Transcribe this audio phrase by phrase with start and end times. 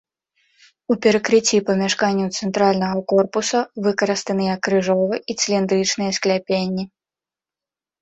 [0.93, 3.59] У перакрыцці памяшканняў цэнтральнага корпуса
[3.91, 6.83] выкарыстаныя крыжовы і цыліндрычныя скляпенні.